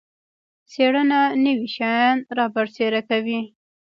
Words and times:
څیړنه 0.71 1.21
نوي 1.45 1.67
شیان 1.75 2.17
رابرسیره 2.37 3.01
کوي 3.09 3.39